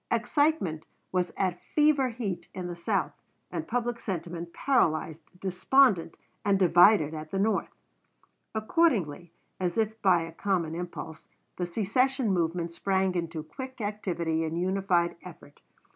[0.09, 3.11] Excitement was at fever heat in the South,
[3.51, 7.69] and public sentiment paralyzed, despondent, and divided at the North.
[8.55, 11.27] Accordingly, as if by a common impulse,
[11.57, 15.61] the secession movement sprang into quick activity and united effort.